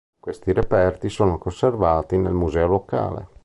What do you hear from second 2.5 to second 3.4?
locale.